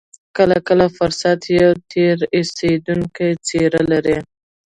[0.37, 4.17] کله کله فرصت يوه تېر ايستونکې څېره لري.